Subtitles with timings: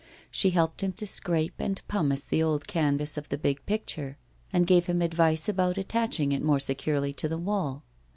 [0.31, 4.17] She helped him to scrape and pumice the old canvas of the big picture,
[4.51, 7.83] and gave him advice about attaching it more securely to the wall.